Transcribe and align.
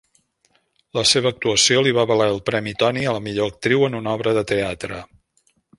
La 0.97 1.03
seva 1.09 1.31
actuació 1.35 1.83
li 1.87 1.93
va 1.99 2.07
valer 2.13 2.29
el 2.35 2.41
premi 2.49 2.75
Tony 2.83 3.01
a 3.11 3.15
la 3.19 3.23
millor 3.29 3.55
actriu 3.55 3.89
en 3.91 4.01
una 4.03 4.19
obra 4.19 4.39
de 4.41 4.47
teatre. 4.55 5.07